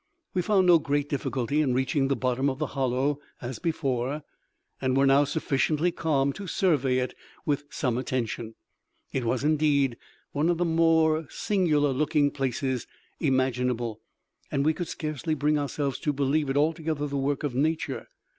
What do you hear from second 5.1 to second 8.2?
sufficiently calm to survey it with some